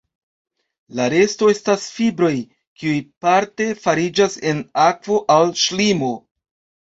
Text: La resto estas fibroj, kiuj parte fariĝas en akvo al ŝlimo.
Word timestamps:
La 0.99 1.03
resto 1.13 1.49
estas 1.55 1.83
fibroj, 1.97 2.31
kiuj 2.81 2.95
parte 3.25 3.67
fariĝas 3.83 4.39
en 4.53 4.63
akvo 4.87 5.19
al 5.35 5.53
ŝlimo. 5.65 6.11